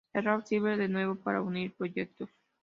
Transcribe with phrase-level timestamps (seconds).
[0.13, 2.31] El rap sirve de nuevo para unir proyectos.